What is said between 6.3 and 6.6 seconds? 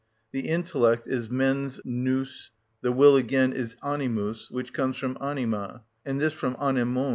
from